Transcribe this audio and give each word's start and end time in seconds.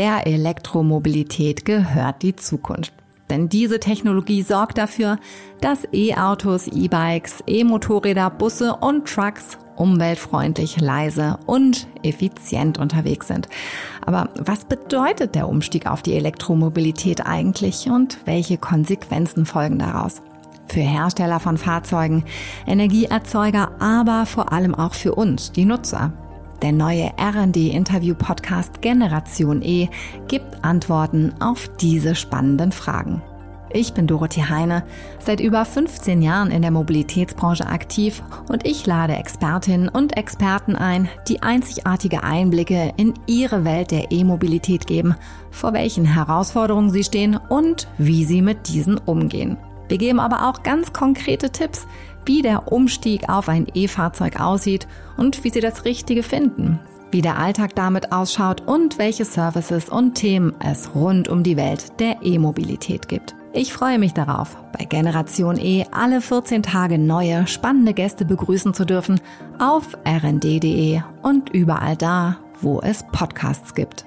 der 0.00 0.26
Elektromobilität 0.26 1.66
gehört 1.66 2.22
die 2.22 2.34
Zukunft. 2.34 2.94
Denn 3.28 3.50
diese 3.50 3.80
Technologie 3.80 4.40
sorgt 4.40 4.78
dafür, 4.78 5.18
dass 5.60 5.86
E-Autos, 5.92 6.68
E-Bikes, 6.68 7.44
E-Motorräder, 7.46 8.30
Busse 8.30 8.76
und 8.76 9.06
Trucks 9.06 9.58
umweltfreundlich, 9.76 10.80
leise 10.80 11.38
und 11.44 11.86
effizient 12.02 12.78
unterwegs 12.78 13.28
sind. 13.28 13.46
Aber 14.06 14.30
was 14.36 14.64
bedeutet 14.64 15.34
der 15.34 15.46
Umstieg 15.46 15.86
auf 15.86 16.00
die 16.00 16.14
Elektromobilität 16.14 17.26
eigentlich 17.26 17.90
und 17.90 18.16
welche 18.24 18.56
Konsequenzen 18.56 19.44
folgen 19.44 19.78
daraus? 19.78 20.22
Für 20.68 20.80
Hersteller 20.80 21.40
von 21.40 21.58
Fahrzeugen, 21.58 22.24
Energieerzeuger, 22.66 23.72
aber 23.80 24.24
vor 24.24 24.50
allem 24.50 24.74
auch 24.74 24.94
für 24.94 25.14
uns, 25.14 25.52
die 25.52 25.66
Nutzer. 25.66 26.14
Der 26.62 26.72
neue 26.72 27.10
RD-Interview-Podcast 27.18 28.82
Generation 28.82 29.62
E 29.62 29.88
gibt 30.28 30.62
Antworten 30.62 31.32
auf 31.40 31.70
diese 31.80 32.14
spannenden 32.14 32.70
Fragen. 32.70 33.22
Ich 33.72 33.94
bin 33.94 34.06
Dorothee 34.06 34.44
Heine, 34.44 34.82
seit 35.20 35.40
über 35.40 35.64
15 35.64 36.20
Jahren 36.20 36.50
in 36.50 36.60
der 36.60 36.70
Mobilitätsbranche 36.72 37.66
aktiv 37.66 38.22
und 38.48 38.66
ich 38.66 38.84
lade 38.84 39.14
Expertinnen 39.14 39.88
und 39.88 40.16
Experten 40.16 40.76
ein, 40.76 41.08
die 41.28 41.42
einzigartige 41.42 42.24
Einblicke 42.24 42.92
in 42.96 43.14
ihre 43.26 43.64
Welt 43.64 43.90
der 43.90 44.10
E-Mobilität 44.10 44.86
geben, 44.86 45.14
vor 45.50 45.72
welchen 45.72 46.04
Herausforderungen 46.04 46.90
sie 46.90 47.04
stehen 47.04 47.38
und 47.48 47.88
wie 47.96 48.24
sie 48.24 48.42
mit 48.42 48.68
diesen 48.68 48.98
umgehen. 48.98 49.56
Wir 49.90 49.98
geben 49.98 50.20
aber 50.20 50.48
auch 50.48 50.62
ganz 50.62 50.92
konkrete 50.92 51.50
Tipps, 51.50 51.84
wie 52.24 52.42
der 52.42 52.70
Umstieg 52.70 53.28
auf 53.28 53.48
ein 53.48 53.66
E-Fahrzeug 53.74 54.38
aussieht 54.40 54.86
und 55.16 55.42
wie 55.42 55.50
Sie 55.50 55.58
das 55.58 55.84
Richtige 55.84 56.22
finden, 56.22 56.78
wie 57.10 57.22
der 57.22 57.38
Alltag 57.38 57.74
damit 57.74 58.12
ausschaut 58.12 58.62
und 58.68 58.98
welche 58.98 59.24
Services 59.24 59.88
und 59.88 60.14
Themen 60.14 60.54
es 60.64 60.94
rund 60.94 61.28
um 61.28 61.42
die 61.42 61.56
Welt 61.56 61.98
der 61.98 62.18
E-Mobilität 62.22 63.08
gibt. 63.08 63.34
Ich 63.52 63.72
freue 63.72 63.98
mich 63.98 64.14
darauf, 64.14 64.56
bei 64.78 64.84
Generation 64.84 65.58
E 65.58 65.84
alle 65.90 66.20
14 66.20 66.62
Tage 66.62 66.96
neue, 66.96 67.48
spannende 67.48 67.92
Gäste 67.92 68.24
begrüßen 68.24 68.74
zu 68.74 68.84
dürfen 68.84 69.20
auf 69.58 69.98
rnd.de 70.06 71.00
und 71.22 71.50
überall 71.50 71.96
da, 71.96 72.36
wo 72.60 72.80
es 72.80 73.04
Podcasts 73.10 73.74
gibt. 73.74 74.06